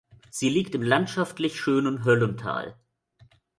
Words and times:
Sie 0.31 0.49
liegt 0.49 0.73
im 0.73 0.81
landschaftlich 0.81 1.61
schönen 1.61 2.03
Höllental. 2.03 2.75